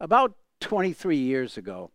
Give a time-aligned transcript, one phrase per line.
[0.00, 1.90] about 23 years ago.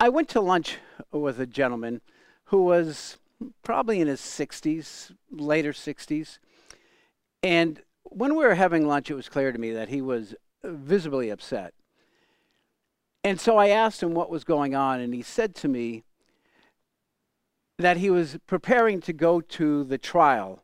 [0.00, 0.78] I went to lunch
[1.12, 2.00] with a gentleman
[2.46, 3.18] who was
[3.62, 6.38] probably in his 60s, later 60s.
[7.42, 11.30] And when we were having lunch, it was clear to me that he was visibly
[11.30, 11.74] upset.
[13.24, 16.04] And so I asked him what was going on, and he said to me
[17.78, 20.62] that he was preparing to go to the trial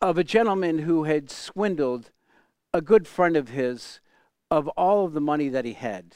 [0.00, 2.10] of a gentleman who had swindled
[2.72, 4.00] a good friend of his
[4.52, 6.14] of all of the money that he had.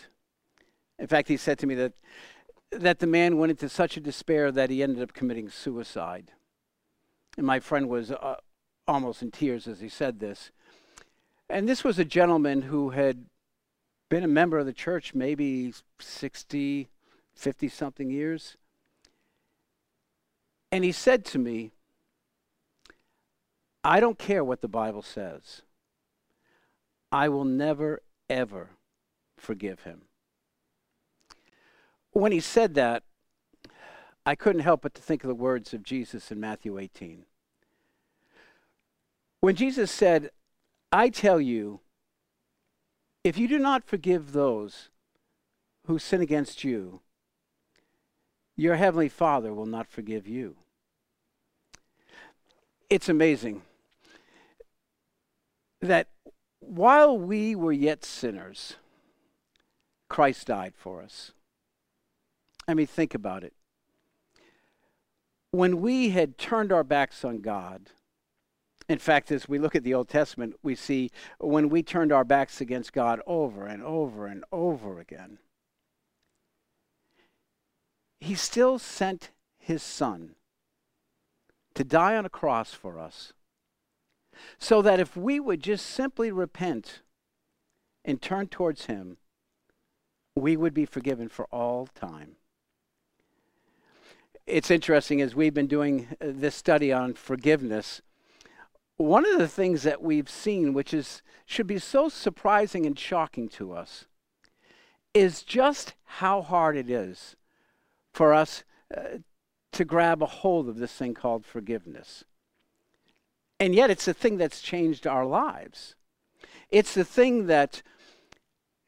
[0.99, 1.95] In fact, he said to me that
[2.71, 6.33] that the man went into such a despair that he ended up committing suicide.
[7.39, 8.37] And my friend was uh,
[8.87, 10.51] almost in tears as he said this.
[11.49, 13.25] And this was a gentleman who had
[14.11, 16.89] been a member of the church maybe 60,
[17.35, 18.59] 50 something years.
[20.71, 21.71] And he said to me,
[23.83, 25.63] I don't care what the Bible says.
[27.11, 28.71] I will never, ever
[29.37, 30.03] forgive him.
[32.13, 33.03] When he said that,
[34.25, 37.25] I couldn't help but to think of the words of Jesus in Matthew 18.
[39.41, 40.31] When Jesus said,
[40.91, 41.81] I tell you,
[43.23, 44.89] if you do not forgive those
[45.87, 47.01] who sin against you,
[48.57, 50.57] your heavenly Father will not forgive you.
[52.89, 53.63] It's amazing
[55.81, 56.09] that
[56.61, 58.77] while we were yet sinners,
[60.09, 61.33] Christ died for us.
[62.69, 63.53] I mean, think about it.
[65.51, 67.91] When we had turned our backs on God,
[68.89, 72.25] in fact, as we look at the Old Testament, we see when we turned our
[72.25, 75.39] backs against God over and over and over again,
[78.21, 80.37] He still sent His Son
[81.75, 83.33] to die on a cross for us
[84.59, 87.03] so that if we would just simply repent
[88.05, 89.17] and turn towards Him,
[90.35, 92.37] we would be forgiven for all time.
[94.47, 98.01] It's interesting as we've been doing uh, this study on forgiveness.
[98.97, 103.49] One of the things that we've seen, which is should be so surprising and shocking
[103.51, 104.07] to us,
[105.15, 107.37] is just how hard it is
[108.13, 108.65] for us
[108.97, 109.19] uh,
[109.73, 112.25] to grab a hold of this thing called forgiveness.
[113.59, 115.95] And yet, it's the thing that's changed our lives.
[116.71, 117.83] It's the thing that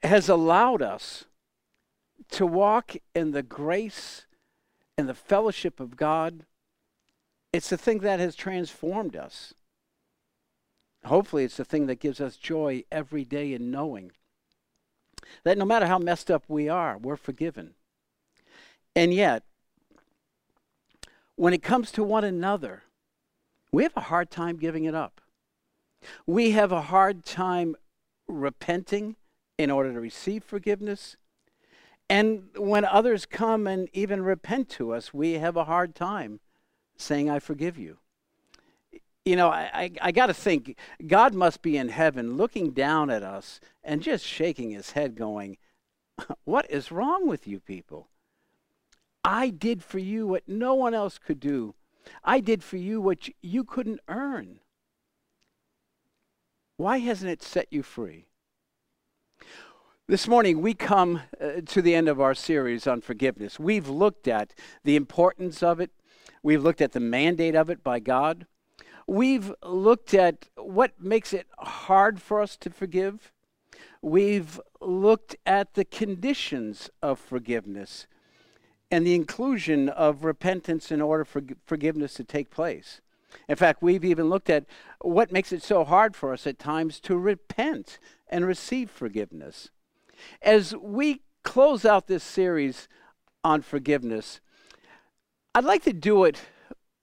[0.03, 1.25] has allowed us
[2.33, 4.27] to walk in the grace
[4.97, 6.45] and the fellowship of God.
[7.53, 9.55] It's the thing that has transformed us.
[11.05, 14.13] Hopefully, it's the thing that gives us joy every day in knowing
[15.45, 17.75] that no matter how messed up we are, we're forgiven.
[18.95, 19.45] And yet,
[21.37, 22.83] when it comes to one another,
[23.73, 25.21] we have a hard time giving it up.
[26.27, 27.77] We have a hard time
[28.27, 29.17] repenting
[29.59, 31.17] in order to receive forgiveness.
[32.09, 36.41] And when others come and even repent to us, we have a hard time
[36.97, 37.99] saying, I forgive you.
[39.25, 43.11] You know, I, I, I got to think, God must be in heaven looking down
[43.11, 45.59] at us and just shaking his head, going,
[46.45, 48.09] What is wrong with you people?
[49.23, 51.75] I did for you what no one else could do
[52.25, 54.61] I did for you what you couldn't earn.
[56.77, 58.27] Why hasn't it set you free?
[60.07, 63.59] This morning, we come uh, to the end of our series on forgiveness.
[63.59, 65.91] We've looked at the importance of it,
[66.43, 68.47] we've looked at the mandate of it by God,
[69.07, 73.33] we've looked at what makes it hard for us to forgive,
[74.01, 78.07] we've looked at the conditions of forgiveness
[78.91, 83.01] and the inclusion of repentance in order for forgiveness to take place.
[83.49, 84.65] In fact, we've even looked at
[85.01, 87.99] what makes it so hard for us at times to repent
[88.29, 89.71] and receive forgiveness.
[90.41, 92.89] As we close out this series
[93.45, 94.41] on forgiveness,
[95.55, 96.41] I'd like to do it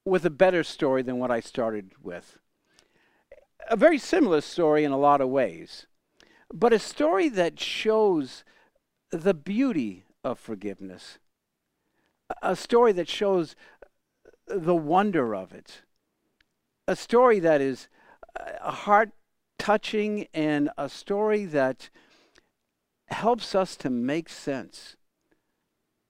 [0.03, 2.37] with a better story than what I started with.
[3.69, 5.87] A very similar story in a lot of ways,
[6.53, 8.43] but a story that shows
[9.11, 11.19] the beauty of forgiveness
[12.41, 13.55] a story that shows
[14.47, 15.81] the wonder of it,
[16.87, 17.87] a story that is
[18.39, 19.11] uh, heart
[19.57, 21.89] touching and a story that
[23.07, 24.95] helps us to make sense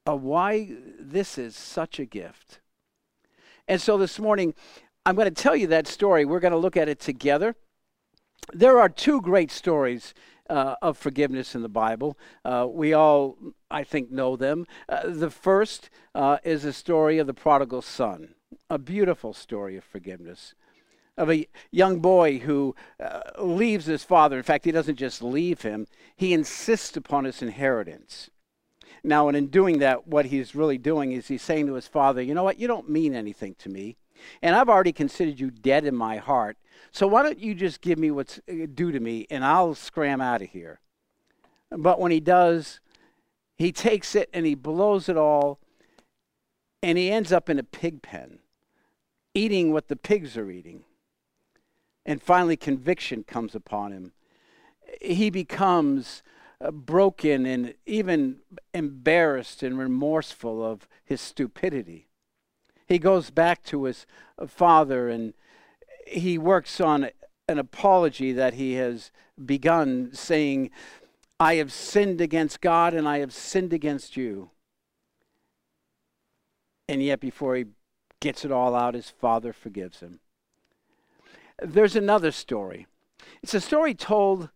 [0.06, 0.70] of why
[1.00, 2.60] this is such a gift.
[3.68, 4.54] And so this morning,
[5.06, 6.26] I'm going to tell you that story.
[6.26, 7.56] We're going to look at it together.
[8.54, 10.14] There are two great stories
[10.50, 12.18] uh, of forgiveness in the Bible.
[12.44, 13.38] Uh, we all,
[13.72, 14.68] I think, know them.
[14.88, 18.36] Uh, the first uh, is the story of the prodigal son,
[18.70, 20.54] a beautiful story of forgiveness.
[21.18, 24.38] of a young boy who uh, leaves his father.
[24.38, 28.30] In fact, he doesn't just leave him, he insists upon his inheritance.
[29.04, 32.22] Now, and in doing that, what he's really doing is he's saying to his father,
[32.22, 32.60] You know what?
[32.60, 33.98] You don't mean anything to me.
[34.42, 36.58] And I've already considered you dead in my heart.
[36.92, 40.22] So why don't you just give me what's uh, due to me and I'll scram
[40.22, 40.80] out of here?
[41.70, 42.80] But when he does,
[43.58, 45.60] he takes it and he blows it all
[46.82, 48.40] and he ends up in a pig pen,
[49.34, 50.84] eating what the pigs are eating.
[52.06, 54.14] And finally, conviction comes upon him.
[55.02, 56.22] He becomes
[56.62, 58.38] uh, broken and even
[58.74, 62.08] embarrassed and remorseful of his stupidity.
[62.88, 64.06] He goes back to his
[64.38, 65.34] uh, father and
[66.06, 67.10] he works on
[67.48, 69.12] an apology that he has
[69.44, 70.72] begun, saying,
[71.40, 74.52] I have sinned against God and I have sinned against you.
[76.88, 77.66] And yet, before he
[78.20, 80.20] gets it all out, his father forgives him.
[81.62, 82.88] There's another story.
[83.42, 84.50] It's a story told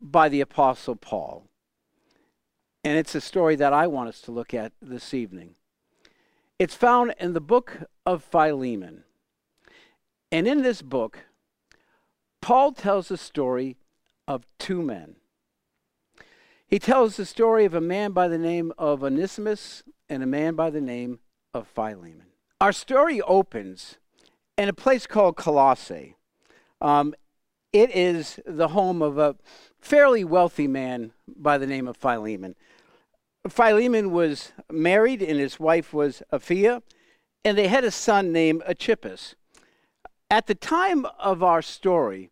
[0.00, 1.44] by the Apostle Paul.
[2.84, 5.54] And it's a story that I want us to look at this evening.
[6.58, 9.04] It's found in the book of Philemon.
[10.30, 11.20] And in this book,
[12.40, 13.76] Paul tells the story
[14.26, 15.16] of two men.
[16.66, 20.54] He tells the story of a man by the name of Onesimus and a man
[20.54, 21.20] by the name
[21.54, 22.26] of Philemon.
[22.60, 23.96] Our story opens
[24.58, 26.16] in a place called Colossae.
[26.80, 27.14] Um,
[27.72, 29.36] it is the home of a
[29.80, 32.54] fairly wealthy man by the name of Philemon.
[33.48, 36.82] Philemon was married, and his wife was Apphia,
[37.44, 39.34] and they had a son named Archippus.
[40.30, 42.30] At the time of our story,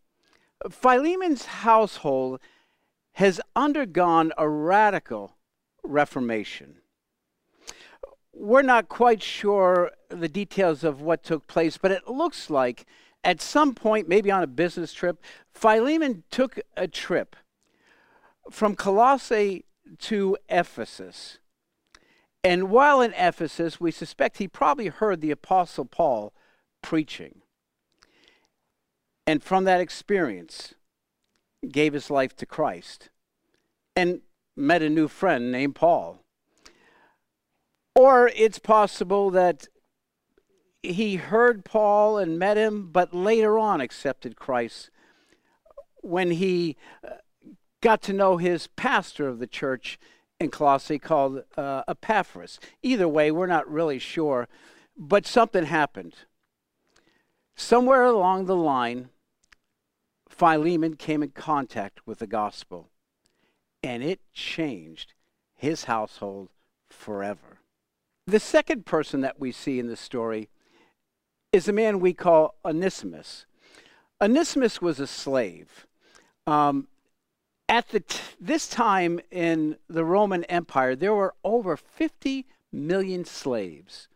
[0.71, 2.41] Philemon's household
[3.13, 5.37] has undergone a radical
[5.83, 6.77] reformation.
[8.35, 12.85] We're not quite sure the details of what took place, but it looks like
[13.25, 15.21] at some point, maybe on a business trip,
[15.53, 17.35] Philemon took a trip
[18.51, 19.65] from Colossae
[19.99, 21.39] to Ephesus.
[22.45, 26.35] And while in Ephesus, we suspect he probably heard the Apostle Paul
[26.83, 27.41] preaching.
[29.27, 30.75] And from that experience,
[31.71, 33.11] gave his life to Christ
[33.95, 34.21] and
[34.57, 36.23] met a new friend named Paul.
[37.95, 39.69] Or it's possible that
[40.83, 44.91] he heard Paul and met him, but later on accepted Christ
[46.03, 47.15] when he uh,
[47.81, 49.99] got to know his pastor of the church
[50.39, 52.61] in Colossae called uh, Epaphras.
[52.83, 54.47] Either way, we're not really sure,
[54.97, 56.15] but something happened.
[57.57, 59.09] Somewhere along the line,
[60.29, 62.91] Philemon came in contact with the gospel,
[63.83, 65.15] and it changed
[65.55, 66.51] his household
[66.91, 67.59] forever.
[68.27, 70.49] The second person that we see in the story
[71.53, 73.47] is a man we call Onesimus.
[74.21, 75.87] Onesimus was a slave.
[76.47, 76.89] Um,
[77.69, 78.03] at the
[78.41, 84.09] this time in the Roman Empire, there were over 50 million slaves.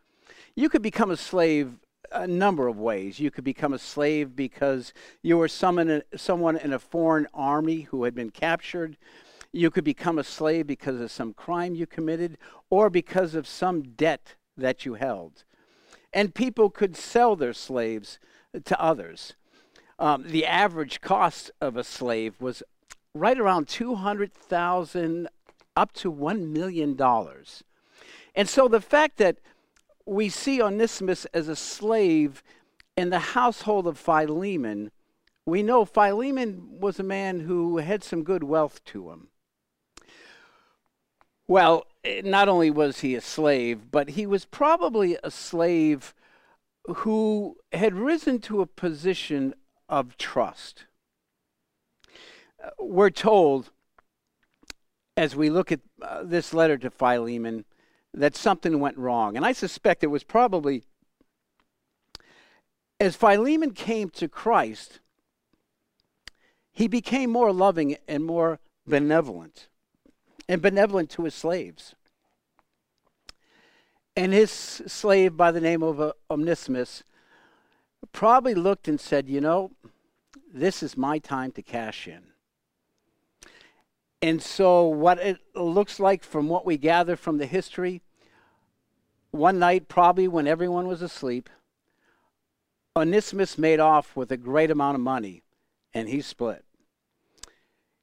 [0.55, 1.79] You could become a slave
[2.11, 3.19] a number of ways.
[3.19, 8.03] You could become a slave because you were someone, someone in a foreign army who
[8.03, 8.97] had been captured.
[9.51, 12.37] You could become a slave because of some crime you committed
[12.69, 15.43] or because of some debt that you held.
[16.13, 18.19] And people could sell their slaves
[18.63, 19.33] to others.
[19.99, 22.63] Um, the average cost of a slave was
[23.13, 25.27] right around 200,000
[25.75, 27.63] up to 1 million dollars.
[28.35, 29.37] And so the fact that
[30.05, 32.43] we see Onesimus as a slave
[32.97, 34.91] in the household of Philemon,
[35.45, 39.27] we know Philemon was a man who had some good wealth to him.
[41.47, 41.85] Well,
[42.23, 46.13] not only was he a slave, but he was probably a slave
[46.85, 49.53] who had risen to a position
[49.89, 50.85] of trust.
[52.63, 53.71] Uh, we're told,
[55.17, 57.65] as we look at uh, this letter to Philemon,
[58.13, 59.35] that something went wrong.
[59.35, 60.83] And I suspect it was probably
[63.01, 64.99] as Philemon came to Christ,
[66.71, 69.69] he became more loving and more benevolent,
[70.47, 71.95] and benevolent to his slaves.
[74.15, 77.03] And his slave by the name of uh, Onesimus
[78.11, 79.71] probably looked and said, You know,
[80.53, 82.30] this is my time to cash in.
[84.21, 88.01] And so, what it looks like from what we gather from the history,
[89.31, 91.49] one night, probably when everyone was asleep,
[92.95, 95.41] Onesimus made off with a great amount of money,
[95.93, 96.63] and he split.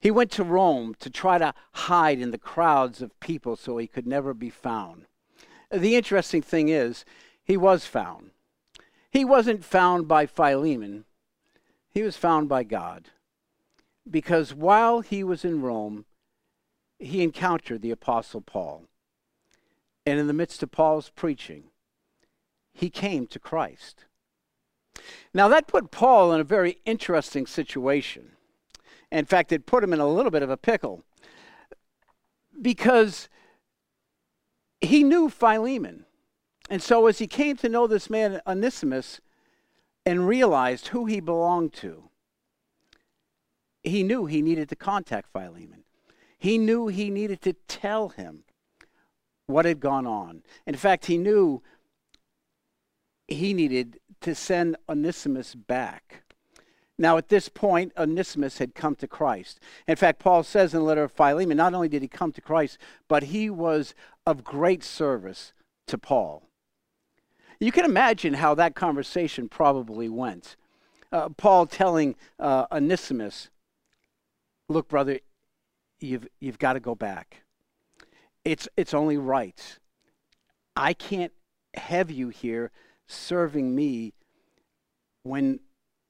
[0.01, 3.87] He went to Rome to try to hide in the crowds of people so he
[3.87, 5.07] could never be found.
[5.71, 7.05] The interesting thing is,
[7.45, 8.31] he was found.
[9.11, 11.05] He wasn't found by Philemon,
[11.91, 13.11] he was found by God
[14.11, 16.05] because while he was in Rome,
[16.99, 18.85] he encountered the Apostle Paul.
[20.05, 21.65] And in the midst of Paul's preaching,
[22.73, 24.05] he came to Christ.
[25.33, 28.33] Now, that put Paul in a very interesting situation.
[29.13, 31.05] In fact, it put him in a little bit of a pickle
[32.61, 33.29] because
[34.81, 36.05] he knew Philemon.
[36.71, 39.21] And so, as he came to know this man, Onesimus,
[40.05, 42.11] and realized who he belonged to,
[43.83, 45.85] he knew he needed to contact Philemon.
[46.39, 48.45] He knew he needed to tell him
[49.47, 50.43] what had gone on.
[50.67, 51.63] In fact, he knew
[53.27, 56.23] he needed to send Onesimus back.
[56.99, 59.61] Now, at this point, Onesimus had come to Christ.
[59.87, 62.41] In fact, Paul says in the letter of Philemon, not only did he come to
[62.41, 63.95] Christ, but he was
[64.27, 65.53] of great service
[65.87, 66.43] to Paul.
[67.61, 70.57] You can imagine how that conversation probably went.
[71.11, 73.49] Uh, Paul telling uh, Onesimus,
[74.69, 75.21] Look, brother,
[76.01, 77.43] you've, you've got to go back.
[78.45, 79.79] It's, it's only right.
[80.77, 81.33] I can't
[81.75, 82.71] have you here
[83.07, 84.15] serving me
[85.23, 85.61] when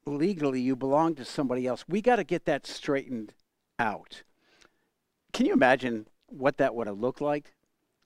[0.07, 1.85] legally you belong to somebody else.
[1.89, 3.35] We got to get that straightened
[3.79, 4.23] out.
[5.33, 7.55] Can you imagine what that would have looked like?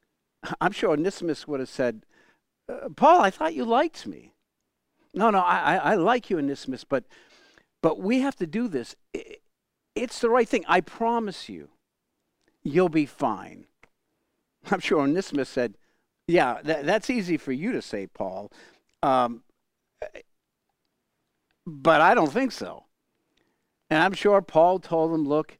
[0.60, 2.04] I'm sure Onesimus would have said,
[2.68, 4.34] uh, Paul, I thought you liked me.
[5.14, 7.04] No, no, I, I like you, Onesimus, but,
[7.82, 8.96] but we have to do this.
[9.94, 10.64] It's the right thing.
[10.66, 11.70] I promise you,
[12.62, 13.66] you'll be fine.
[14.70, 15.74] I'm sure Onesimus said,
[16.26, 18.50] Yeah, that, that's easy for you to say, Paul.
[19.02, 19.42] Um,
[21.66, 22.84] but I don't think so.
[23.90, 25.58] And I'm sure Paul told him, Look,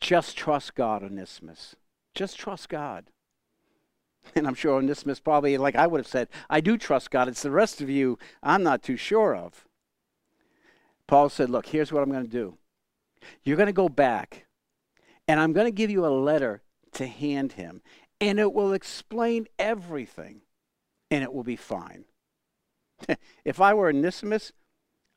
[0.00, 1.76] just trust God, Onesimus.
[2.14, 3.06] Just trust God.
[4.34, 7.26] And I'm sure Onesimus probably, like I would have said, I do trust God.
[7.26, 9.64] It's the rest of you I'm not too sure of.
[11.06, 12.58] Paul said, Look, here's what I'm going to do.
[13.42, 14.46] You're going to go back,
[15.28, 16.62] and I'm going to give you a letter
[16.92, 17.82] to hand him,
[18.20, 20.42] and it will explain everything,
[21.10, 22.04] and it will be fine.
[23.44, 24.52] if I were Onesimus,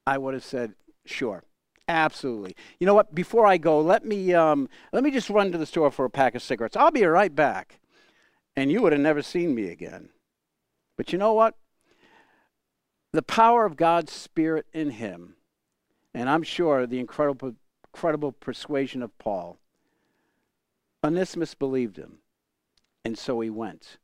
[0.05, 0.73] I would have said,
[1.05, 1.43] sure.
[1.87, 2.55] Absolutely.
[2.79, 3.13] You know what?
[3.13, 6.09] Before I go, let me um, let me just run to the store for a
[6.09, 6.77] pack of cigarettes.
[6.77, 7.79] I'll be right back.
[8.55, 10.09] And you would have never seen me again.
[10.97, 11.55] But you know what?
[13.11, 15.35] The power of God's Spirit in him,
[16.13, 17.55] and I'm sure the incredible
[17.93, 19.57] incredible persuasion of Paul.
[21.03, 22.17] Onesimus believed him,
[23.05, 23.97] and so he went.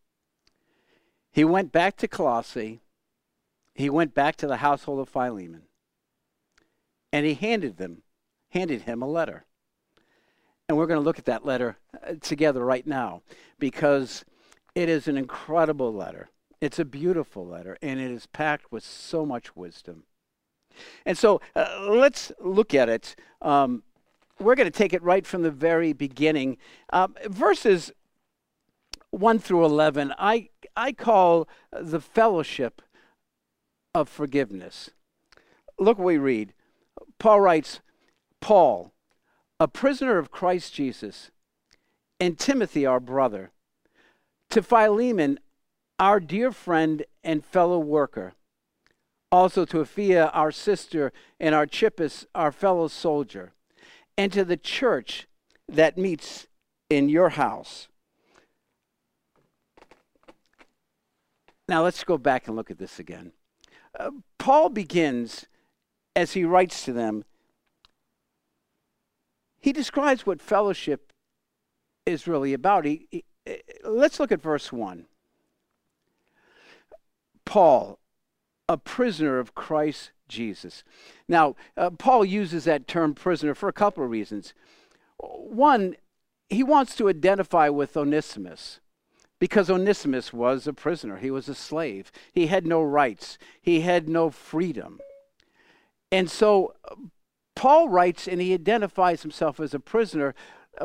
[1.32, 2.82] He went back to Colossae.
[3.74, 5.64] He went back to the household of Philemon,
[7.12, 8.04] and he handed them,
[8.50, 9.46] handed him a letter.
[10.68, 11.78] And we're going to look at that letter
[12.08, 13.24] uh, together right now
[13.58, 14.24] because
[14.76, 16.30] it is an incredible letter.
[16.62, 20.04] It's a beautiful letter, and it is packed with so much wisdom.
[21.06, 23.16] And so uh, let's look at it.
[23.42, 23.84] Um,
[24.40, 26.58] we're going to take it right from the very beginning.
[26.92, 27.92] Um, verses
[29.12, 32.82] 1 through 11, I, I call the fellowship
[33.94, 34.92] of forgiveness.
[35.78, 36.54] Look what we read.
[37.18, 37.82] Paul writes,
[38.40, 38.94] Paul,
[39.60, 41.32] a prisoner of Christ Jesus,
[42.20, 43.52] and Timothy, our brother,
[44.50, 45.40] to Philemon,
[46.00, 48.34] our dear friend and fellow worker
[49.32, 53.54] also to Apphia, our sister, and Archippus, our fellow soldier,
[54.18, 55.28] and to the church
[55.68, 56.48] that meets
[56.90, 57.88] in your house.
[61.68, 63.32] Now let's go back and look at this again.
[63.98, 65.46] Uh, Paul begins
[66.16, 67.24] as he writes to them,
[69.62, 71.14] he describes what fellowship
[72.06, 72.86] is really about.
[72.86, 73.24] He, he,
[73.84, 75.06] let's look at verse 1.
[77.46, 78.00] Paul,
[78.70, 80.84] a prisoner of Christ Jesus.
[81.28, 84.54] Now, uh, Paul uses that term prisoner for a couple of reasons.
[85.18, 85.96] One,
[86.50, 88.80] he wants to identify with Onesimus
[89.40, 94.08] because Onesimus was a prisoner, he was a slave, he had no rights, he had
[94.08, 95.00] no freedom.
[96.12, 96.76] And so
[97.56, 100.36] Paul writes and he identifies himself as a prisoner,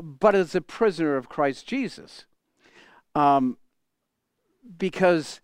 [0.00, 2.24] but as a prisoner of Christ Jesus.
[3.14, 3.58] Um,
[4.78, 5.40] because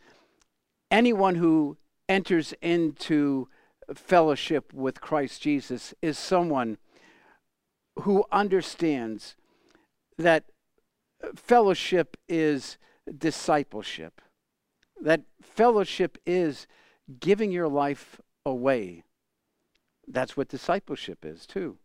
[0.91, 1.77] anyone who
[2.11, 3.49] enters into
[3.95, 6.77] fellowship with Christ Jesus is someone
[8.01, 9.37] who understands
[10.19, 10.45] that
[11.37, 12.79] fellowship is
[13.17, 14.21] discipleship,
[15.01, 16.67] that fellowship is
[17.21, 19.05] giving your life away.
[20.07, 21.79] That's what discipleship is, too.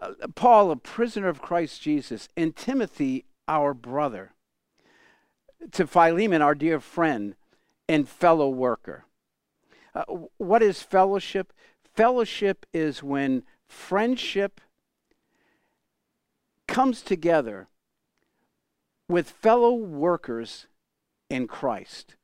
[0.00, 4.34] Uh, Paul, a prisoner of Christ Jesus, and Timothy, our brother,
[5.72, 7.34] to Philemon, our dear friend
[7.88, 9.04] and fellow worker.
[9.94, 10.04] Uh,
[10.38, 11.52] what is fellowship?
[11.94, 14.60] fellowship is when friendship
[16.66, 17.68] comes together
[19.08, 20.66] with fellow workers
[21.28, 22.16] in Christ.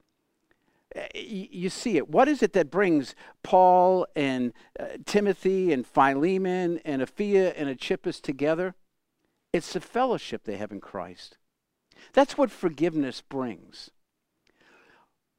[0.97, 2.09] Uh, you see it.
[2.09, 8.21] What is it that brings Paul and uh, Timothy and Philemon and Apphia and Archippus
[8.21, 8.75] together?
[9.53, 11.37] It's the fellowship they have in Christ.
[12.15, 13.91] That's what forgiveness brings.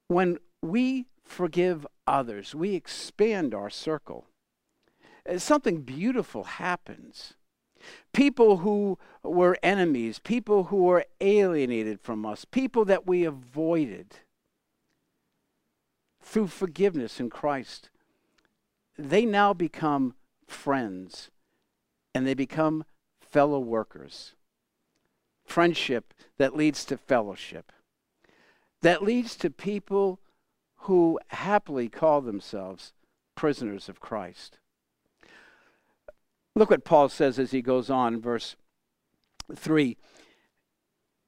[0.08, 4.26] When we forgive others, we expand our circle.
[5.30, 7.36] Uh, something beautiful happens.
[8.14, 14.16] People who were enemies, people who were alienated from us, people that we avoided
[16.22, 17.90] through forgiveness in Christ,
[18.98, 20.16] they now become
[20.48, 21.30] friends
[22.14, 22.84] and they become
[23.22, 24.34] fellow workers.
[25.46, 27.72] Friendship that leads to fellowship,
[28.82, 30.20] that leads to people
[30.84, 32.94] who happily call themselves
[33.36, 34.60] prisoners of Christ.
[36.56, 38.56] Look what Paul says as he goes on, verse
[39.56, 39.98] 3.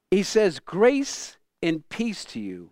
[0.09, 2.71] He says, Grace and peace to you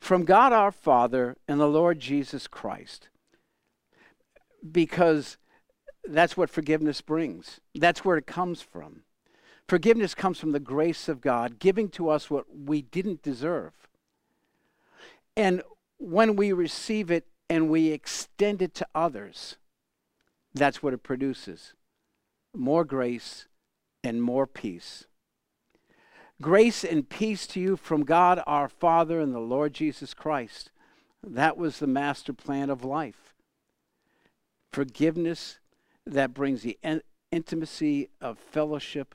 [0.00, 3.08] from God our Father and the Lord Jesus Christ.
[4.70, 5.36] Because
[6.04, 9.02] that's what forgiveness brings, that's where it comes from.
[9.68, 13.72] Forgiveness comes from the grace of God, giving to us what we didn't deserve.
[15.36, 15.62] And
[16.00, 19.56] when we receive it and we extend it to others,
[20.54, 21.74] that's what it produces
[22.52, 23.46] more grace
[24.02, 25.04] and more peace.
[26.42, 30.70] Grace and peace to you from God our Father and the Lord Jesus Christ.
[31.22, 33.34] That was the master plan of life.
[34.72, 35.58] Forgiveness
[36.06, 39.14] that brings the in- intimacy of fellowship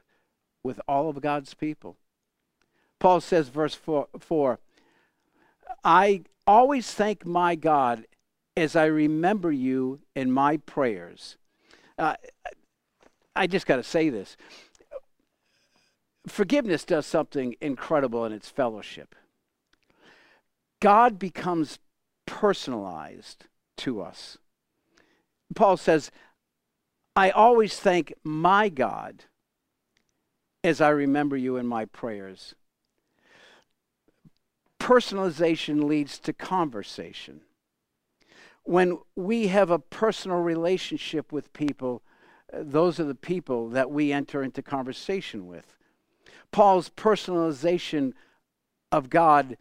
[0.64, 1.98] with all of God's people.
[3.00, 4.60] Paul says, verse 4, four
[5.84, 8.06] I always thank my God
[8.58, 11.38] as I remember you in my prayers.
[11.98, 12.16] Uh,
[13.36, 14.38] I just got to say this
[16.28, 19.16] forgiveness does something incredible in its fellowship.
[20.80, 21.80] God becomes
[22.26, 23.46] personalized
[23.78, 24.38] to us.
[25.54, 26.12] Paul says,
[27.16, 29.26] I always thank my God
[30.64, 32.56] as I remember you in my prayers.
[34.86, 37.42] Personalization leads to conversation.
[38.66, 42.04] When we have a personal relationship with people,
[42.54, 45.76] uh, those are the people that we enter into conversation with.
[46.52, 48.14] Paul's personalization
[48.92, 49.58] of God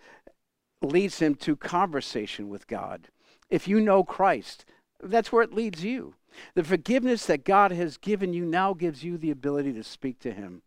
[0.82, 3.08] leads him to conversation with God.
[3.48, 4.66] If you know Christ,
[5.02, 6.16] that's where it leads you.
[6.54, 10.32] The forgiveness that God has given you now gives you the ability to speak to
[10.32, 10.60] him.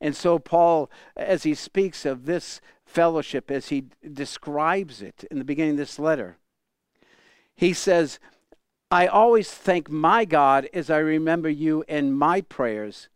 [0.00, 5.44] And so, Paul, as he speaks of this fellowship, as he describes it in the
[5.44, 6.38] beginning of this letter,
[7.54, 8.18] he says,
[8.90, 13.08] I always thank my God as I remember you in my prayers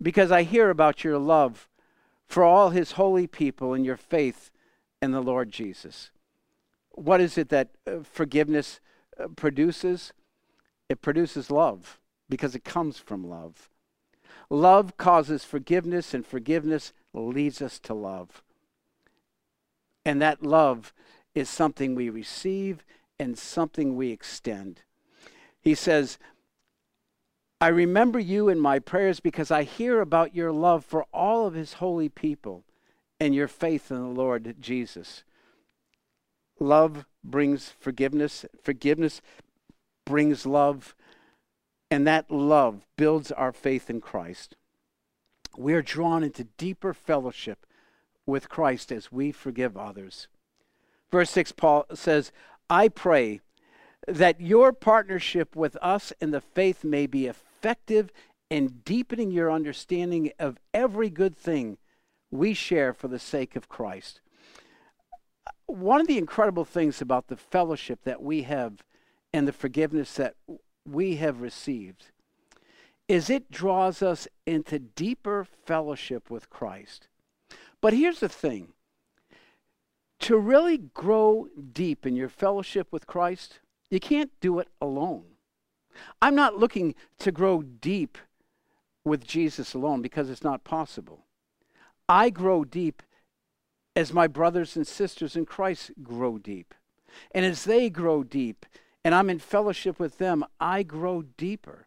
[0.00, 1.68] because I hear about your love
[2.26, 4.50] for all his holy people and your faith
[5.02, 6.10] in the Lord Jesus.
[6.90, 8.80] What is it that uh, forgiveness
[9.18, 10.12] uh, produces?
[10.88, 13.70] It produces love because it comes from love.
[14.50, 18.42] Love causes forgiveness, and forgiveness leads us to love.
[20.04, 20.92] And that love
[21.34, 22.84] is something we receive
[23.18, 24.82] and something we extend.
[25.60, 26.18] He says,
[27.60, 31.54] I remember you in my prayers because I hear about your love for all of
[31.54, 32.64] his holy people
[33.18, 35.24] and your faith in the Lord Jesus.
[36.60, 39.20] Love brings forgiveness, forgiveness
[40.06, 40.94] brings love,
[41.90, 44.56] and that love builds our faith in Christ.
[45.56, 47.66] We are drawn into deeper fellowship
[48.26, 50.28] with Christ as we forgive others.
[51.10, 52.30] Verse 6, Paul says,
[52.68, 53.40] I pray
[54.06, 58.12] that your partnership with us in the faith may be effective
[58.50, 61.78] in deepening your understanding of every good thing
[62.30, 64.20] we share for the sake of Christ.
[65.66, 68.82] One of the incredible things about the fellowship that we have
[69.32, 70.34] and the forgiveness that
[70.88, 72.06] we have received
[73.08, 77.08] is it draws us into deeper fellowship with Christ.
[77.80, 78.68] But here's the thing
[80.20, 85.24] to really grow deep in your fellowship with Christ, you can't do it alone.
[86.20, 88.18] I'm not looking to grow deep
[89.04, 91.24] with Jesus alone because it's not possible.
[92.08, 93.02] I grow deep
[93.96, 96.74] as my brothers and sisters in Christ grow deep.
[97.32, 98.66] And as they grow deep
[99.08, 101.86] and I'm in fellowship with them, I grow deeper.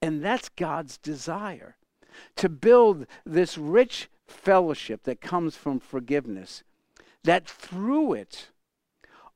[0.00, 1.74] And that's God's desire
[2.36, 6.62] to build this rich fellowship that comes from forgiveness,
[7.24, 8.50] that through it,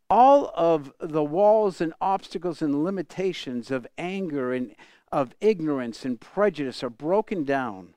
[0.08, 4.76] all of the walls and obstacles and limitations of anger and
[5.10, 7.94] of ignorance and prejudice are broken down,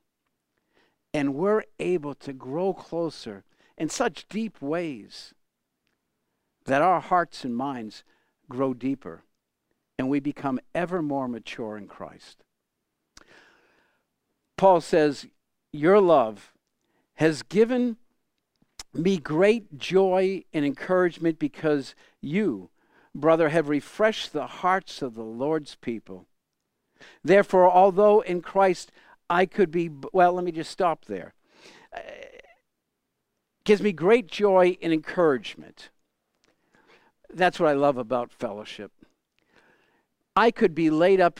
[1.13, 3.43] and we're able to grow closer
[3.77, 5.35] in such deep ways
[6.65, 8.03] that our hearts and minds
[8.51, 9.23] grow deeper
[9.97, 12.43] and we become ever more mature in Christ.
[14.57, 15.27] Paul says,
[15.71, 16.53] Your love
[17.15, 17.97] has given
[18.93, 22.69] me great joy and encouragement because you,
[23.15, 26.27] brother, have refreshed the hearts of the Lord's people.
[27.23, 28.91] Therefore, although in Christ
[29.29, 31.33] I could be, well, let me just stop there.
[31.95, 32.01] Uh,
[33.63, 35.89] gives me great joy and encouragement.
[37.33, 38.91] That's what I love about fellowship.
[40.35, 41.39] I could be laid up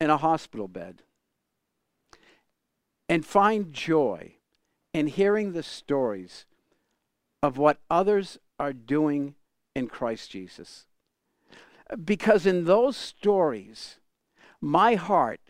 [0.00, 1.02] in a hospital bed
[3.08, 4.36] and find joy
[4.92, 6.46] in hearing the stories
[7.42, 9.34] of what others are doing
[9.74, 10.86] in Christ Jesus.
[12.02, 13.98] Because in those stories,
[14.60, 15.40] my heart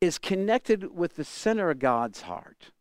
[0.00, 2.72] is connected with the center of God's heart.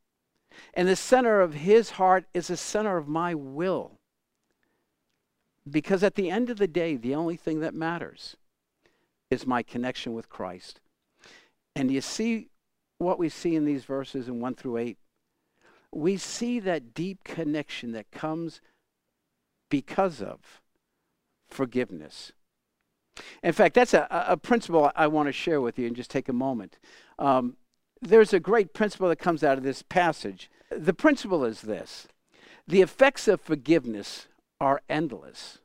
[0.73, 3.99] And the center of his heart is the center of my will.
[5.69, 8.35] Because at the end of the day, the only thing that matters
[9.29, 10.79] is my connection with Christ.
[11.75, 12.49] And you see
[12.97, 14.97] what we see in these verses in 1 through 8?
[15.95, 18.61] we see that deep connection that comes
[19.69, 20.61] because of
[21.47, 22.31] forgiveness.
[23.43, 26.29] In fact, that's a, a principle I want to share with you and just take
[26.29, 26.77] a moment.
[27.19, 27.57] Um,
[28.01, 30.49] there's a great principle that comes out of this passage.
[30.75, 32.07] The principle is this
[32.67, 34.27] the effects of forgiveness
[34.59, 35.59] are endless.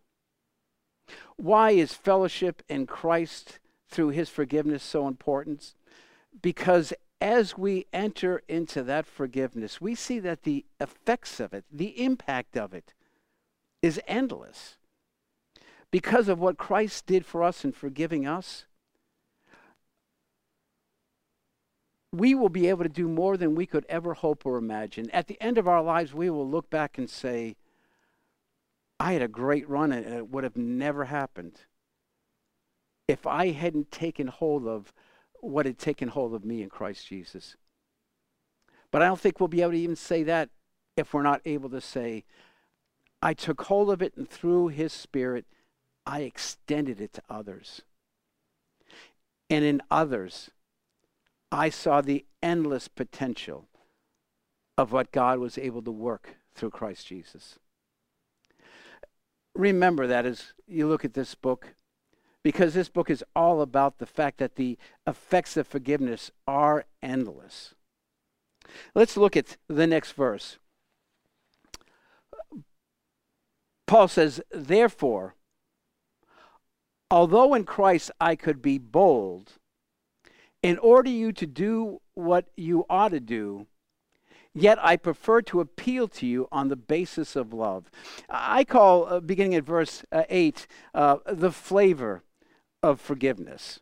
[1.37, 5.75] Why is fellowship in Christ through his forgiveness so important?
[6.43, 12.03] Because as we enter into that forgiveness, we see that the effects of it, the
[12.03, 12.95] impact of it,
[13.83, 14.77] is endless.
[15.91, 18.67] Because of what Christ did for us in forgiving us,
[22.13, 25.11] we will be able to do more than we could ever hope or imagine.
[25.11, 27.57] At the end of our lives, we will look back and say,
[29.01, 31.61] I had a great run and it would have never happened
[33.07, 34.93] if I hadn't taken hold of
[35.41, 37.57] what had taken hold of me in Christ Jesus.
[38.91, 40.51] But I don't think we'll be able to even say that
[40.97, 42.25] if we're not able to say,
[43.23, 45.47] I took hold of it and through His Spirit,
[46.07, 47.83] I extended it to others.
[49.51, 50.51] And in others,
[51.51, 53.69] I saw the endless potential
[54.77, 57.59] of what God was able to work through Christ Jesus.
[59.59, 61.75] Remember that as you look at this book,
[62.45, 67.75] because this book is all about the fact that the effects of forgiveness are endless.
[68.95, 70.59] Let's look at the next verse.
[73.89, 75.35] Paul says, Therefore,
[77.11, 79.55] although in Christ I could be bold,
[80.63, 83.67] in order you to do what you ought to do,
[84.55, 87.91] Yet I prefer to appeal to you on the basis of love.
[88.29, 92.23] I call, uh, beginning at verse uh, 8, uh, the flavor
[92.83, 93.81] of forgiveness.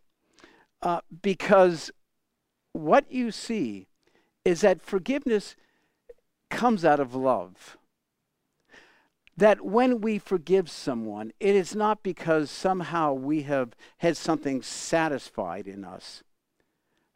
[0.82, 1.90] Uh, because
[2.72, 3.86] what you see
[4.44, 5.56] is that forgiveness
[6.50, 7.76] comes out of love.
[9.36, 15.66] That when we forgive someone, it is not because somehow we have had something satisfied
[15.66, 16.22] in us.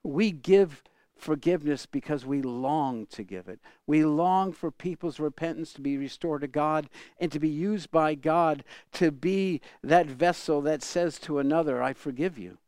[0.03, 0.83] We give
[1.21, 3.61] forgiveness because we long to give it.
[3.87, 8.15] We long for people's repentance to be restored to God and to be used by
[8.15, 12.59] God to be that vessel that says to another, I forgive you.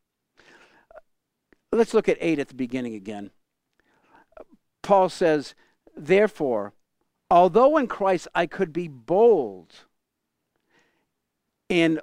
[0.95, 1.01] Uh,
[1.73, 3.31] let's look at 8 at the beginning again.
[4.83, 5.55] Paul says,
[5.97, 6.73] Therefore,
[7.31, 9.73] although in Christ I could be bold
[11.69, 12.01] in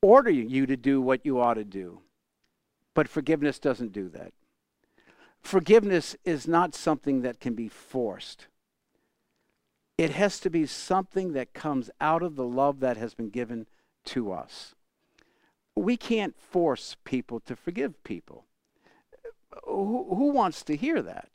[0.00, 2.00] ordering you to do what you ought to do,
[2.94, 4.32] but forgiveness doesn't do that.
[5.48, 8.48] Forgiveness is not something that can be forced.
[9.96, 13.66] It has to be something that comes out of the love that has been given
[14.04, 14.74] to us.
[15.74, 18.44] We can't force people to forgive people.
[19.64, 21.30] Who, who wants to hear that?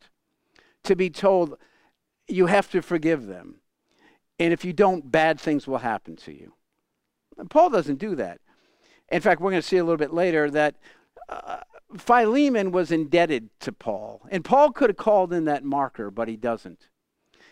[0.84, 1.58] To be told,
[2.28, 3.62] you have to forgive them.
[4.38, 6.54] And if you don't, bad things will happen to you.
[7.39, 8.41] And Paul doesn't do that.
[9.12, 10.76] In fact, we're going to see a little bit later that
[11.30, 11.62] uh,
[11.97, 16.36] Philemon was indebted to Paul, and Paul could have called in that marker, but he
[16.36, 16.88] doesn't.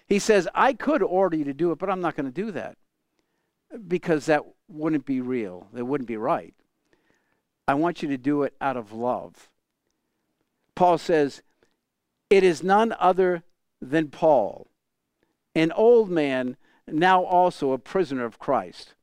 [0.08, 2.52] He says, I could order you to do it, but I'm not going to do
[2.52, 2.78] that
[3.88, 5.68] because that wouldn't be real.
[5.74, 6.54] That wouldn't be right.
[7.68, 9.50] I want you to do it out of love.
[10.76, 11.42] Paul says,
[12.30, 13.44] It is none other
[13.82, 14.68] than Paul,
[15.56, 18.96] an old man, now also a prisoner of Christ.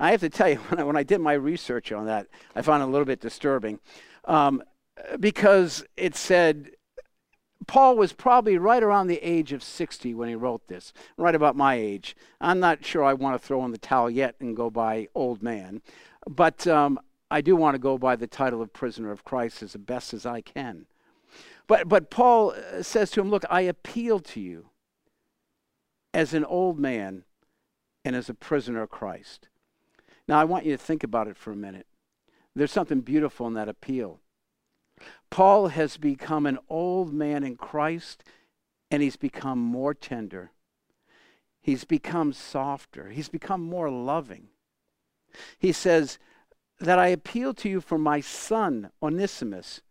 [0.00, 2.62] I have to tell you, when I, when I did my research on that, I
[2.62, 3.78] found it a little bit disturbing
[4.28, 4.62] um,
[5.20, 6.70] because it said
[7.66, 11.54] Paul was probably right around the age of 60 when he wrote this, right about
[11.54, 12.16] my age.
[12.40, 15.42] I'm not sure I want to throw in the towel yet and go by old
[15.42, 15.82] man,
[16.26, 16.98] but um,
[17.30, 20.24] I do want to go by the title of prisoner of Christ as best as
[20.24, 20.86] I can.
[21.66, 24.70] But, but Paul uh, says to him, Look, I appeal to you
[26.14, 27.24] as an old man
[28.04, 29.48] and as a prisoner of Christ.
[30.26, 31.86] Now, I want you to think about it for a minute.
[32.54, 34.20] There's something beautiful in that appeal.
[35.30, 38.24] Paul has become an old man in Christ
[38.90, 40.52] and he's become more tender.
[41.60, 43.10] He's become softer.
[43.10, 44.48] He's become more loving.
[45.58, 46.18] He says,
[46.80, 49.82] That I appeal to you for my son, Onesimus,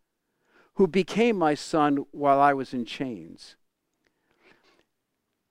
[0.75, 3.55] who became my son while I was in chains.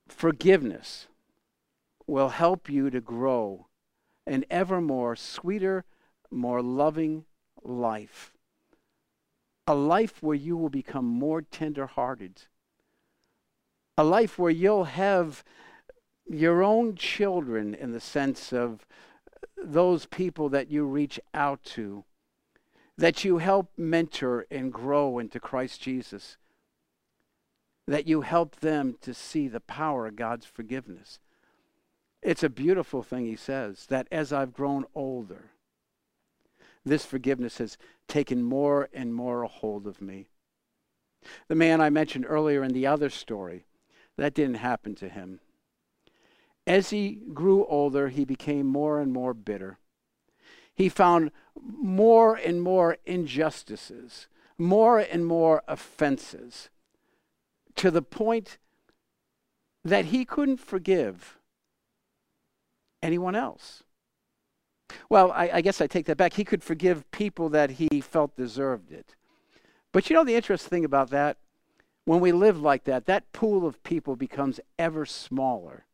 [0.09, 1.07] Forgiveness
[2.07, 3.67] will help you to grow
[4.27, 5.85] an ever more sweeter,
[6.31, 7.25] more loving
[7.63, 8.36] life
[9.67, 12.43] a life where you will become more tender-hearted,
[13.99, 15.43] a life where you'll have
[16.29, 18.87] your own children in the sense of
[19.57, 22.05] those people that you reach out to,
[22.97, 26.37] that you help mentor and grow into Christ Jesus,
[27.87, 31.19] that you help them to see the power of God's forgiveness.
[32.23, 35.51] It's a beautiful thing, he says, that as I've grown older,
[36.85, 40.29] this forgiveness has taken more and more a hold of me.
[41.49, 43.65] The man I mentioned earlier in the other story,
[44.17, 45.41] that didn't happen to him.
[46.67, 49.79] As he grew older, he became more and more bitter.
[50.75, 54.27] He found more and more injustices,
[54.59, 56.71] more and more offenses,
[57.77, 58.59] to the point
[59.85, 61.39] that he couldn't forgive
[63.03, 63.85] anyone else.
[65.09, 66.35] Well, I, I, guess I take that back.
[66.35, 69.15] He could forgive people that he felt deserved it.
[69.93, 71.39] But you know the interesting thing about that?
[72.05, 75.87] When we live like that, that pool of people becomes ever smaller.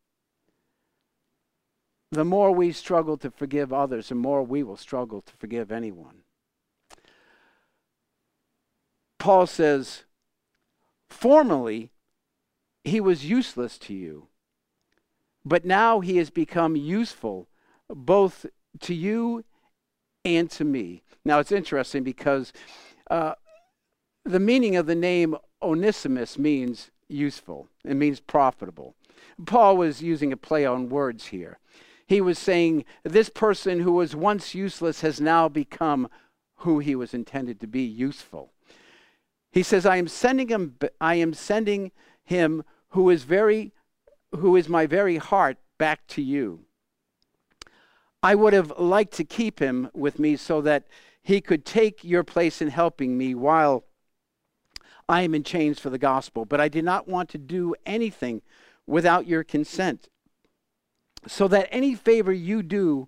[2.11, 6.23] The more we struggle to forgive others, the more we will struggle to forgive anyone.
[9.17, 10.03] Paul says,
[11.09, 11.89] Formerly,
[12.83, 14.27] he was useless to you,
[15.45, 17.47] but now he has become useful
[17.89, 18.45] both
[18.81, 19.43] to you
[20.25, 21.03] and to me.
[21.25, 22.53] Now, it's interesting because
[23.09, 23.33] uh,
[24.25, 28.95] the meaning of the name Onesimus means useful, it means profitable.
[29.45, 31.59] Paul was using a play on words here.
[32.07, 36.09] He was saying, This person who was once useless has now become
[36.57, 38.51] who he was intended to be useful.
[39.51, 41.91] He says, I am sending him, I am sending
[42.23, 43.71] him who is very
[44.35, 46.65] who is my very heart back to you.
[48.23, 50.87] I would have liked to keep him with me so that
[51.21, 53.83] he could take your place in helping me while
[55.09, 56.45] I am in chains for the gospel.
[56.45, 58.41] But I did not want to do anything
[58.87, 60.07] without your consent,
[61.27, 63.07] so that any favor you do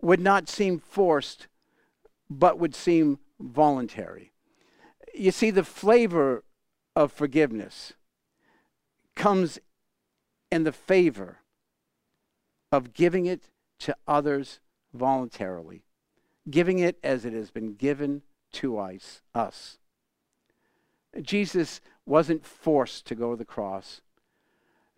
[0.00, 1.48] would not seem forced,
[2.28, 4.32] but would seem voluntary.
[5.14, 6.44] You see, the flavor
[6.96, 7.92] of forgiveness
[9.14, 9.58] comes
[10.50, 11.38] in the favor
[12.70, 13.48] of giving it
[13.82, 14.60] to others
[14.94, 15.82] voluntarily,
[16.48, 19.22] giving it as it has been given to us.
[19.34, 19.78] us.
[21.20, 24.00] Jesus wasn't forced to go to the cross.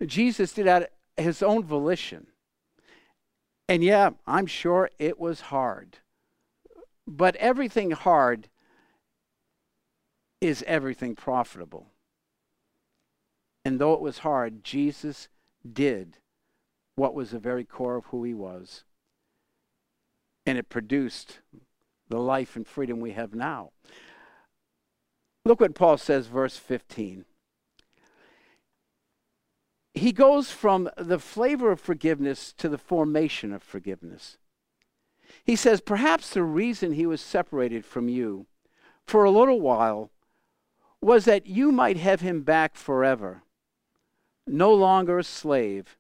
[0.05, 2.27] Jesus did at his own volition.
[3.69, 5.99] And yeah, I'm sure it was hard.
[7.07, 8.49] But everything hard
[10.41, 11.87] is everything profitable.
[13.65, 15.29] And though it was hard, Jesus
[15.71, 16.19] did
[16.97, 18.85] what was the very core of who he was.
[20.47, 21.41] And it produced
[22.09, 23.71] the life and freedom we have now.
[25.45, 27.25] Look what Paul says, verse 15.
[29.95, 34.39] He goes from the flavor of forgiveness to the formation of forgiveness.
[35.45, 38.47] He says, Perhaps the reason he was separated from you
[39.07, 40.11] for a little while
[41.01, 43.43] was that you might have him back forever,
[44.47, 45.99] no longer a slave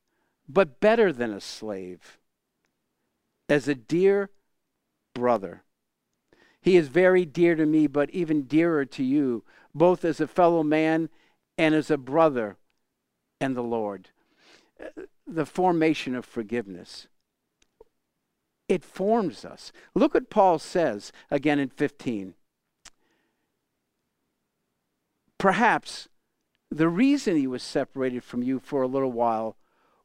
[0.49, 2.19] but better than a slave,
[3.49, 4.31] as a dear
[5.15, 5.63] brother.
[6.61, 10.63] He is very dear to me, but even dearer to you, both as a fellow
[10.63, 11.11] man
[11.59, 12.57] and as a brother
[13.41, 14.09] and the Lord.
[15.27, 17.07] The formation of forgiveness.
[18.69, 19.73] It forms us.
[19.95, 22.35] Look what Paul says again in 15.
[25.37, 26.09] Perhaps
[26.71, 29.57] the reason he was separated from you for a little while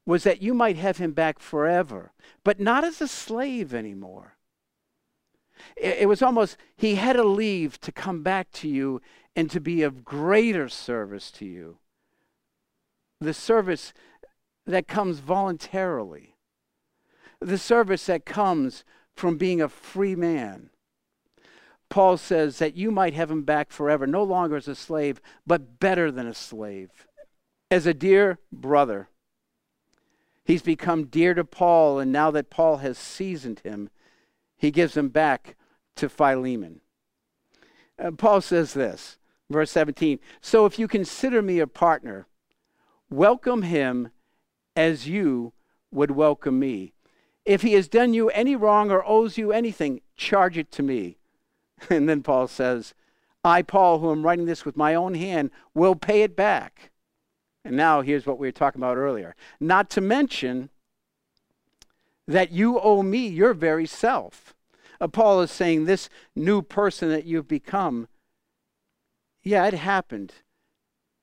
[0.09, 2.11] was that you might have him back forever,
[2.43, 4.37] but not as a slave anymore.
[5.77, 9.03] It, it was almost, he had to leave to come back to you
[9.35, 11.77] and to be of greater service to you.
[13.21, 13.93] The service
[14.65, 16.33] that comes voluntarily,
[17.39, 18.83] the service that comes
[19.15, 20.71] from being a free man.
[21.87, 25.79] Paul says that you might have him back forever, no longer as a slave, but
[25.79, 27.05] better than a slave,
[27.69, 29.09] as a dear brother.
[30.49, 33.91] He's become dear to Paul, and now that Paul has seasoned him,
[34.57, 35.55] he gives him back
[35.95, 36.81] to Philemon.
[37.99, 39.19] Uh, Paul says this,
[39.51, 42.25] verse 17 So if you consider me a partner,
[43.11, 44.09] welcome him
[44.75, 45.53] as you
[45.91, 46.93] would welcome me.
[47.45, 51.19] If he has done you any wrong or owes you anything, charge it to me.
[51.91, 52.95] And then Paul says,
[53.43, 56.89] I, Paul, who am writing this with my own hand, will pay it back.
[57.65, 59.35] And now here's what we were talking about earlier.
[59.59, 60.69] Not to mention
[62.27, 64.53] that you owe me your very self.
[65.01, 68.07] Uh, Paul is saying this new person that you've become,
[69.43, 70.33] yeah, it happened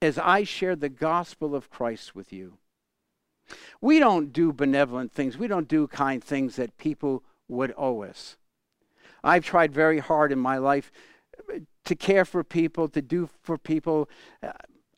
[0.02, 2.58] as I shared the gospel of Christ with you.
[3.80, 5.38] We don't do benevolent things.
[5.38, 8.36] We don't do kind things that people would owe us.
[9.22, 10.90] I've tried very hard in my life
[11.84, 14.08] to care for people, to do for people.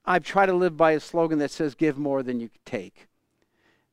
[0.09, 3.09] I've tried to live by a slogan that says, give more than you take.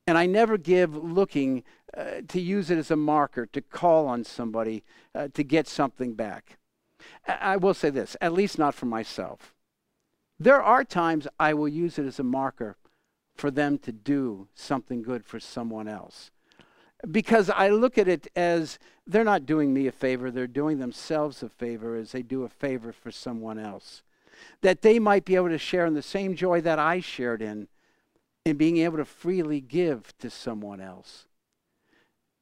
[0.08, 1.64] And I never give looking
[1.96, 6.14] uh, to use it as a marker to call on somebody uh, to get something
[6.14, 6.58] back.
[7.28, 9.54] I-, I will say this, at least not for myself.
[10.40, 12.78] There are times I will use it as a marker
[13.36, 16.32] for them to do something good for someone else.
[17.12, 21.44] Because I look at it as they're not doing me a favor, they're doing themselves
[21.44, 24.02] a favor as they do a favor for someone else.
[24.62, 27.68] That they might be able to share in the same joy that I shared in,
[28.46, 31.26] in being able to freely give to someone else.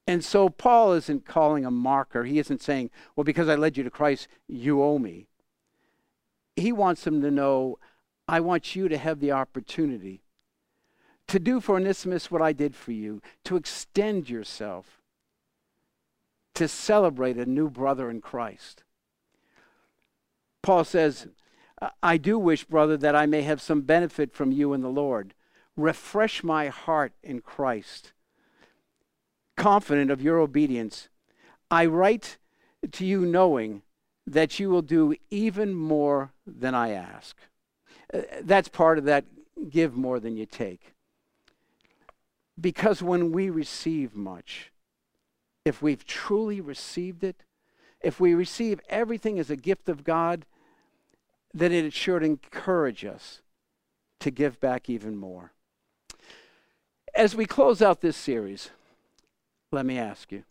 [0.06, 2.25] And so Paul isn't calling a marker.
[2.25, 5.27] He isn't saying, well, because I led you to Christ, you owe me.
[6.56, 7.79] He wants them to know,
[8.27, 10.21] I want you to have the opportunity
[11.27, 15.01] to do for Onesimus what I did for you, to extend yourself,
[16.53, 18.84] to celebrate a new brother in Christ.
[20.62, 21.27] Paul says,
[22.02, 25.34] I do wish, brother, that I may have some benefit from you in the Lord.
[25.76, 28.13] Refresh my heart in Christ.
[29.56, 31.10] Confident of your obedience,
[31.69, 32.38] I write
[32.91, 33.82] to you knowing
[34.26, 37.36] that you will do even more than I ask.
[38.13, 39.26] Uh, that's part of that
[39.69, 40.93] give more than you take.
[42.60, 44.72] Because when we receive much,
[45.65, 47.43] if we've truly received it,
[48.02, 50.46] if we receive everything as a gift of God,
[51.53, 53.41] then it should encourage us
[54.19, 55.51] to give back even more.
[57.13, 58.71] As we close out this series,
[59.71, 60.43] let me ask you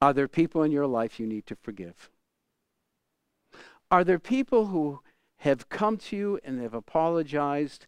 [0.00, 2.10] Are there people in your life you need to forgive?
[3.90, 5.00] Are there people who
[5.38, 7.86] have come to you and have apologized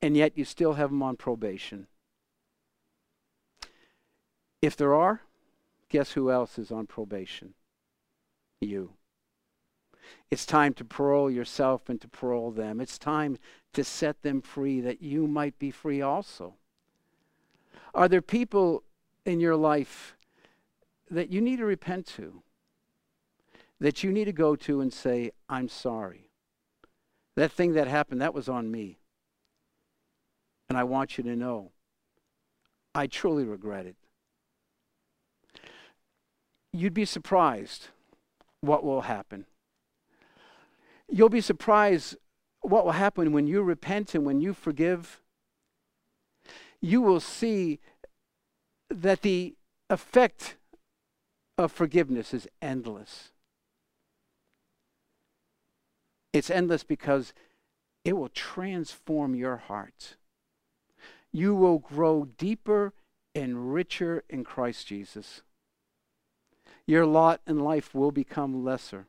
[0.00, 1.86] and yet you still have them on probation?
[4.60, 5.22] If there are,
[5.88, 7.54] guess who else is on probation?
[8.60, 8.94] You.
[10.30, 12.80] It's time to parole yourself and to parole them.
[12.80, 13.38] It's time
[13.72, 16.54] to set them free that you might be free also.
[17.94, 18.84] Are there people
[19.24, 20.16] in your life
[21.10, 22.42] that you need to repent to?
[23.80, 26.30] That you need to go to and say, I'm sorry.
[27.36, 28.98] That thing that happened, that was on me.
[30.68, 31.70] And I want you to know,
[32.94, 33.96] I truly regret it.
[36.72, 37.88] You'd be surprised
[38.60, 39.46] what will happen.
[41.08, 42.16] You'll be surprised
[42.60, 45.20] what will happen when you repent and when you forgive.
[46.80, 47.80] You will see
[48.90, 49.54] that the
[49.90, 50.56] effect
[51.56, 53.32] of forgiveness is endless.
[56.32, 57.32] It's endless because
[58.04, 60.16] it will transform your heart.
[61.32, 62.92] You will grow deeper
[63.34, 65.42] and richer in Christ Jesus.
[66.86, 69.06] Your lot in life will become lesser.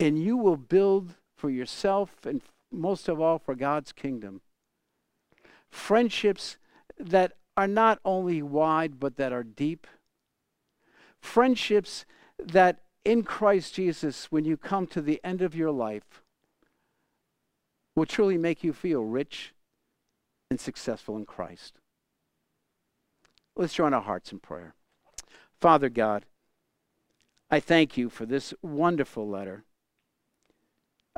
[0.00, 4.42] And you will build for yourself and most of all for God's kingdom
[5.70, 6.56] friendships
[6.98, 9.86] that are not only wide but that are deep.
[11.20, 12.04] Friendships
[12.38, 16.22] that in Christ Jesus, when you come to the end of your life,
[17.96, 19.54] will truly make you feel rich
[20.50, 21.74] and successful in Christ.
[23.56, 24.74] Let's join our hearts in prayer.
[25.60, 26.24] Father God,
[27.50, 29.64] I thank you for this wonderful letter.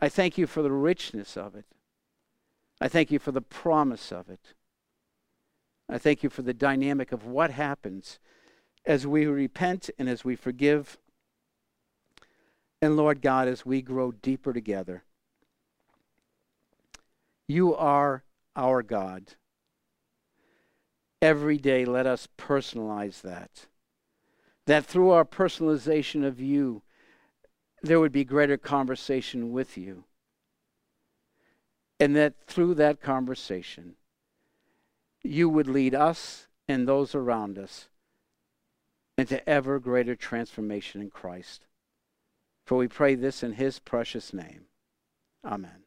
[0.01, 1.67] I thank you for the richness of it.
[2.81, 4.55] I thank you for the promise of it.
[5.89, 8.19] I thank you for the dynamic of what happens
[8.87, 10.97] as we repent and as we forgive.
[12.81, 15.05] And Lord God, as we grow deeper together,
[17.47, 18.25] you are
[18.57, 19.35] our God.
[21.21, 23.67] Every day, let us personalize that.
[24.67, 26.83] That through our personalization of you,
[27.83, 30.05] there would be greater conversation with you.
[31.99, 33.97] And that through that conversation,
[35.23, 37.89] you would lead us and those around us
[39.19, 41.67] into ever greater transformation in Christ.
[42.65, 44.67] For we pray this in his precious name.
[45.45, 45.85] Amen.